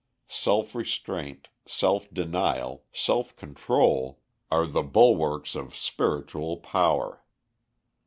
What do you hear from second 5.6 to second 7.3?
spiritual power.